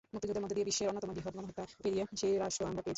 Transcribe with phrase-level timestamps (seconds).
[0.13, 2.89] মুক্তিযুদ্ধের মধ্য দিয়ে, বিশ্বের অন্যতম বৃহৎ গণহত্যা পেরিয়ে সেই রাষ্ট্র আমরা পেয়েছি।